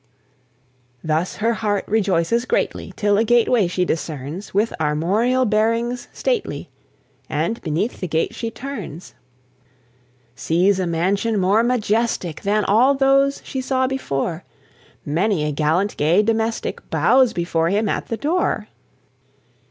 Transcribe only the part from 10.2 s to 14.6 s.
Sees a mansion more majestic Than all those she saw before;